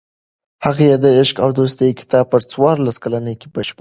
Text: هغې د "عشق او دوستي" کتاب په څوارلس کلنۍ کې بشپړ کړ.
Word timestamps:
هغې 0.65 0.89
د 1.03 1.05
"عشق 1.21 1.37
او 1.45 1.49
دوستي" 1.59 1.89
کتاب 1.99 2.25
په 2.31 2.37
څوارلس 2.51 2.95
کلنۍ 3.03 3.35
کې 3.41 3.47
بشپړ 3.53 3.65
کړ. 3.65 3.69